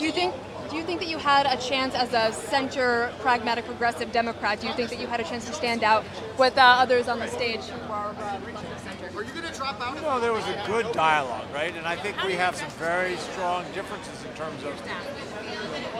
[0.00, 0.34] Do you think
[0.70, 4.58] do you think that you had a chance as a center pragmatic progressive Democrat?
[4.58, 6.06] Do you think that you had a chance to stand out
[6.38, 9.14] with uh, others on the stage who are uh, left of center?
[9.14, 9.94] Are you going to drop out?
[9.96, 11.76] You know, there was a good dialogue, right?
[11.76, 14.72] And I think we have some very strong differences in terms of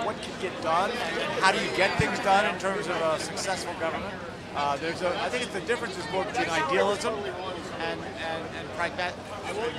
[0.06, 2.96] what can get done and, and how do you get things done in terms of
[3.02, 4.14] a successful government.
[4.56, 7.34] Uh, there's a, I think it's the difference is more between idealism and,
[7.80, 8.44] and, and
[8.80, 9.12] pragma-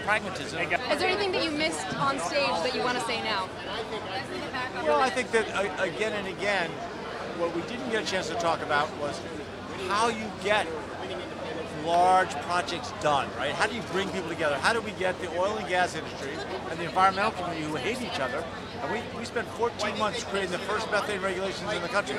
[0.06, 0.62] pragmatism.
[0.62, 3.50] Is there anything that you missed on stage that you want to say now?
[4.84, 6.70] Well, I think that uh, again and again,
[7.40, 9.20] what we didn't get a chance to talk about was
[9.88, 10.68] how you get
[11.84, 13.54] large projects done, right?
[13.54, 14.56] How do you bring people together?
[14.58, 16.34] How do we get the oil and gas industry
[16.70, 18.46] and the environmental community who hate each other?
[18.84, 22.18] And we, we spent 14 months creating the first methane regulations in the country.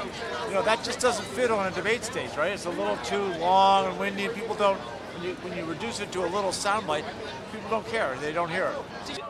[0.48, 2.50] You know, that just doesn't fit on a debate stage, right?
[2.52, 4.80] It's a little too long and windy, and people don't,
[5.14, 7.04] when you, when you reduce it to a little soundbite,
[7.52, 8.16] people don't care.
[8.20, 8.72] They don't hear
[9.08, 9.20] it.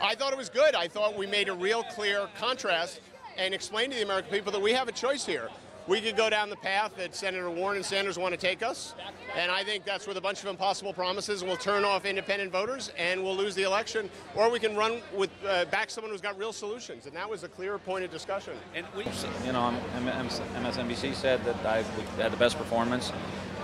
[0.00, 0.74] I thought it was good.
[0.74, 3.00] I thought we made a real clear contrast
[3.38, 5.48] and explained to the American people that we have a choice here.
[5.88, 8.94] We could go down the path that Senator Warren and Sanders want to take us,
[9.36, 12.50] and I think that's with a bunch of impossible promises, and we'll turn off independent
[12.50, 16.20] voters and we'll lose the election, or we can run with uh, back someone who's
[16.20, 18.54] got real solutions, and that was a clear point of discussion.
[18.74, 19.04] And we,
[19.44, 21.82] you know, M- M- MSNBC said that I
[22.20, 23.12] had the best performance.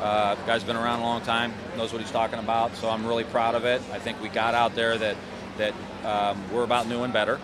[0.02, 3.06] Uh, the guy's been around a long time, knows what he's talking about, so I'm
[3.06, 3.80] really proud of it.
[3.92, 5.16] I think we got out there that
[5.58, 7.38] that um, we're about new and better.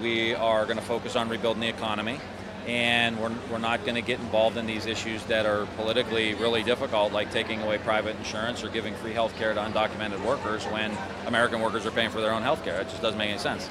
[0.00, 2.20] We are going to focus on rebuilding the economy,
[2.66, 6.62] and we're, we're not going to get involved in these issues that are politically really
[6.64, 10.96] difficult, like taking away private insurance or giving free health care to undocumented workers when
[11.26, 12.80] American workers are paying for their own health care.
[12.80, 13.68] It just doesn't make any sense.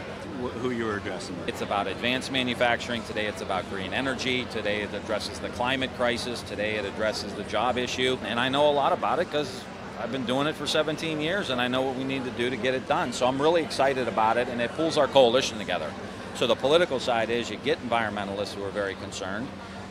[0.61, 1.35] who you were addressing.
[1.47, 3.03] It's about advanced manufacturing.
[3.03, 4.45] Today it's about green energy.
[4.45, 6.41] Today it addresses the climate crisis.
[6.43, 8.17] Today it addresses the job issue.
[8.23, 9.63] And I know a lot about it because
[9.99, 12.49] I've been doing it for 17 years and I know what we need to do
[12.49, 13.11] to get it done.
[13.13, 15.91] So I'm really excited about it and it pulls our coalition together.
[16.35, 19.47] So the political side is you get environmentalists who are very concerned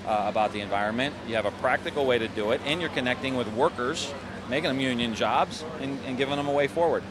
[0.06, 1.14] uh, about the environment.
[1.26, 4.12] You have a practical way to do it and you're connecting with workers,
[4.50, 7.02] making them union jobs and, and giving them a way forward.